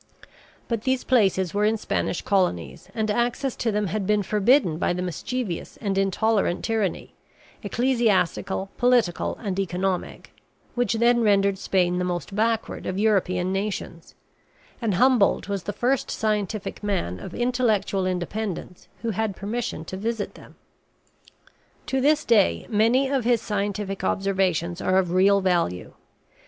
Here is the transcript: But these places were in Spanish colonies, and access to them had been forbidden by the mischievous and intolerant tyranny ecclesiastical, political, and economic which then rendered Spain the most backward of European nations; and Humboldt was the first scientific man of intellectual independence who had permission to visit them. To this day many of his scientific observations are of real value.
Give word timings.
But 0.67 0.81
these 0.81 1.03
places 1.03 1.53
were 1.53 1.63
in 1.63 1.77
Spanish 1.77 2.23
colonies, 2.23 2.89
and 2.95 3.11
access 3.11 3.55
to 3.57 3.71
them 3.71 3.85
had 3.85 4.07
been 4.07 4.23
forbidden 4.23 4.79
by 4.79 4.93
the 4.93 5.01
mischievous 5.03 5.77
and 5.77 5.95
intolerant 5.95 6.65
tyranny 6.65 7.13
ecclesiastical, 7.61 8.71
political, 8.77 9.35
and 9.39 9.59
economic 9.59 10.33
which 10.73 10.95
then 10.95 11.21
rendered 11.21 11.59
Spain 11.59 11.99
the 11.99 12.03
most 12.03 12.33
backward 12.35 12.87
of 12.87 12.97
European 12.97 13.53
nations; 13.53 14.15
and 14.81 14.95
Humboldt 14.95 15.47
was 15.47 15.65
the 15.65 15.71
first 15.71 16.09
scientific 16.09 16.81
man 16.81 17.19
of 17.19 17.35
intellectual 17.35 18.07
independence 18.07 18.87
who 19.03 19.11
had 19.11 19.35
permission 19.35 19.85
to 19.85 19.97
visit 19.97 20.33
them. 20.33 20.55
To 21.85 22.01
this 22.01 22.25
day 22.25 22.65
many 22.71 23.07
of 23.07 23.23
his 23.23 23.39
scientific 23.39 24.03
observations 24.03 24.81
are 24.81 24.97
of 24.97 25.11
real 25.11 25.41
value. 25.41 25.93